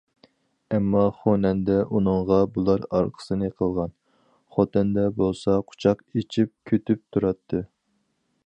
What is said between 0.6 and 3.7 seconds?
ئەمما، خۇنەندە ئۇنىڭغا بۇلار ئارقىسىنى